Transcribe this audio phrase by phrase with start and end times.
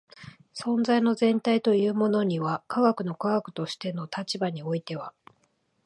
[0.55, 5.13] 存在の全体というものには科学の科学としての立場においては